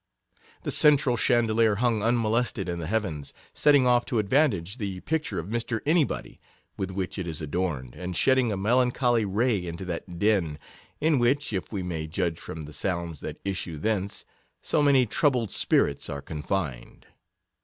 The 0.63 0.71
central 0.71 1.15
chandelier 1.15 1.75
hung 1.75 2.01
unmolested 2.01 2.67
in 2.67 2.79
the 2.79 2.87
heavens, 2.87 3.33
setting 3.53 3.85
off 3.85 4.03
to 4.05 4.17
advantage 4.17 4.77
the 4.77 5.01
picture 5.01 5.37
of 5.37 5.45
Mr. 5.45 5.79
Anybody, 5.85 6.39
with 6.75 6.89
which 6.89 7.19
it 7.19 7.27
is 7.27 7.39
adorned, 7.39 7.93
and 7.93 8.17
shedding 8.17 8.51
a 8.51 8.57
melancholy 8.57 9.25
ray 9.25 9.63
into 9.63 9.85
that 9.85 10.17
den 10.17 10.57
in 10.99 11.19
which 11.19 11.53
(if 11.53 11.71
we 11.71 11.83
may 11.83 12.07
judge 12.07 12.39
from 12.39 12.63
the 12.63 12.73
sounds 12.73 13.19
that 13.19 13.37
issue 13.45 13.77
thence) 13.77 14.25
so 14.59 14.81
many 14.81 15.05
troubled 15.05 15.51
spirits 15.51 16.09
are 16.09 16.23
confined. 16.23 17.05